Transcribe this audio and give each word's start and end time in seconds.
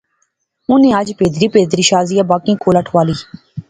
اُنی 0.69 0.89
اج 0.99 1.07
پھیدری 1.17 1.47
پھیدری 1.53 1.83
شازیہ 1.89 2.27
باقیں 2.29 2.57
کولا 2.63 2.81
ٹھوالی 2.87 3.15